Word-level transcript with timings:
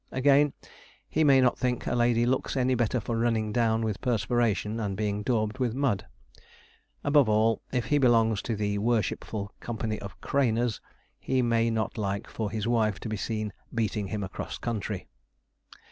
Again, 0.11 0.53
he 1.07 1.23
may 1.23 1.41
not 1.41 1.59
think 1.59 1.85
a 1.85 1.93
lady 1.93 2.25
looks 2.25 2.57
any 2.57 2.73
better 2.73 2.99
for 2.99 3.15
running 3.15 3.51
down 3.53 3.83
with 3.83 4.01
perspiration, 4.01 4.79
and 4.79 4.97
being 4.97 5.21
daubed 5.21 5.59
with 5.59 5.75
mud. 5.75 6.07
Above 7.03 7.29
all, 7.29 7.61
if 7.71 7.85
he 7.85 7.99
belongs 7.99 8.41
to 8.41 8.55
the 8.55 8.79
worshipful 8.79 9.51
company 9.59 9.99
of 9.99 10.19
Craners, 10.19 10.79
he 11.19 11.43
may 11.43 11.69
not 11.69 11.99
like 11.99 12.27
for 12.27 12.49
his 12.49 12.67
wife 12.67 12.99
to 13.01 13.09
be 13.09 13.15
seen 13.15 13.53
beating 13.75 14.07
him 14.07 14.23
across 14.23 14.57
country. 14.57 15.05